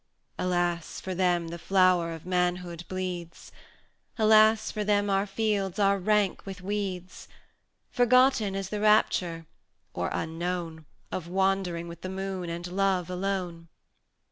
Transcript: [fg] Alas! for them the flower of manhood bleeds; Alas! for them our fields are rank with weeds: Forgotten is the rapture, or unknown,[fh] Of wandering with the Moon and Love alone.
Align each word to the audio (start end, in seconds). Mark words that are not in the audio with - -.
[fg] 0.39 0.45
Alas! 0.45 0.99
for 0.99 1.13
them 1.13 1.49
the 1.49 1.59
flower 1.59 2.11
of 2.11 2.25
manhood 2.25 2.85
bleeds; 2.87 3.51
Alas! 4.17 4.71
for 4.71 4.83
them 4.83 5.11
our 5.11 5.27
fields 5.27 5.77
are 5.77 5.99
rank 5.99 6.43
with 6.43 6.59
weeds: 6.63 7.27
Forgotten 7.91 8.55
is 8.55 8.69
the 8.69 8.79
rapture, 8.81 9.45
or 9.93 10.09
unknown,[fh] 10.11 10.85
Of 11.11 11.27
wandering 11.27 11.87
with 11.87 12.01
the 12.01 12.09
Moon 12.09 12.49
and 12.49 12.65
Love 12.65 13.11
alone. 13.11 13.67